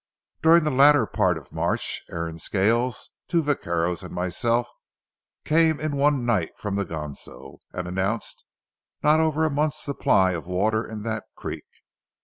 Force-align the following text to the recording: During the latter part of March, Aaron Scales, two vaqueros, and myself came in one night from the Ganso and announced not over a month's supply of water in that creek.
During 0.41 0.63
the 0.63 0.71
latter 0.71 1.05
part 1.05 1.37
of 1.37 1.51
March, 1.51 2.01
Aaron 2.09 2.39
Scales, 2.39 3.11
two 3.27 3.43
vaqueros, 3.43 4.01
and 4.01 4.11
myself 4.11 4.67
came 5.45 5.79
in 5.79 5.95
one 5.95 6.25
night 6.25 6.53
from 6.57 6.75
the 6.75 6.85
Ganso 6.85 7.59
and 7.71 7.87
announced 7.87 8.43
not 9.03 9.19
over 9.19 9.45
a 9.45 9.51
month's 9.51 9.77
supply 9.83 10.31
of 10.31 10.47
water 10.47 10.83
in 10.83 11.03
that 11.03 11.25
creek. 11.35 11.67